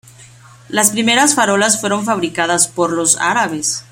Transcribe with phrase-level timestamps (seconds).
[0.67, 3.79] Las primeras farolas fueron fabricadas por los árabes.